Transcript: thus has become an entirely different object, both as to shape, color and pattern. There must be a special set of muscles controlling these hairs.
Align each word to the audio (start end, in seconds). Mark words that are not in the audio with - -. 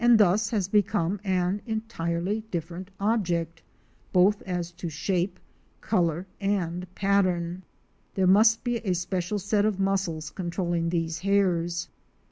thus 0.15 0.49
has 0.49 0.67
become 0.67 1.19
an 1.23 1.61
entirely 1.67 2.41
different 2.49 2.89
object, 2.99 3.61
both 4.11 4.41
as 4.47 4.71
to 4.71 4.89
shape, 4.89 5.39
color 5.79 6.25
and 6.39 6.87
pattern. 6.95 7.61
There 8.15 8.25
must 8.25 8.63
be 8.63 8.77
a 8.77 8.95
special 8.95 9.37
set 9.37 9.63
of 9.63 9.79
muscles 9.79 10.31
controlling 10.31 10.89
these 10.89 11.19
hairs. 11.19 11.87